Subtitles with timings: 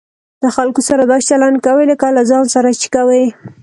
[0.43, 3.23] له خلکو سره داسي چلند کوئ؛ لکه له ځان سره چې کوى.